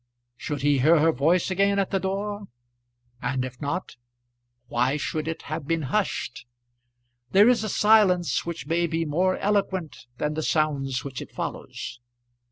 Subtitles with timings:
[0.35, 2.47] Should he hear her voice again at the door,
[3.21, 3.97] and if not,
[4.67, 6.47] why should it have been hushed?
[7.33, 11.99] There is a silence which may be more eloquent than the sounds which it follows.